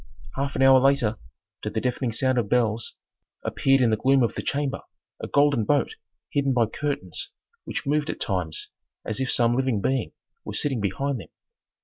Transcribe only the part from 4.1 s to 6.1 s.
of the chamber a golden boat